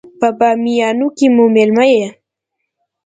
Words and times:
په 0.19 0.27
بامیانو 0.39 1.07
کې 1.17 1.27
مو 1.35 1.45
مېلمه 1.55 1.85
يې. 1.93 2.05